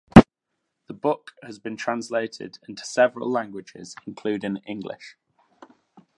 The 0.87 0.95
book 0.95 1.35
has 1.43 1.59
been 1.59 1.77
translated 1.77 2.57
into 2.67 2.83
several 2.83 3.29
languages 3.29 3.95
including 4.07 4.57
English. 4.65 5.15